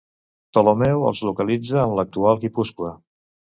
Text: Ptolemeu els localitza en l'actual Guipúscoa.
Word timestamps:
Ptolemeu 0.55 1.05
els 1.09 1.21
localitza 1.29 1.79
en 1.83 1.95
l'actual 2.01 2.43
Guipúscoa. 2.47 2.93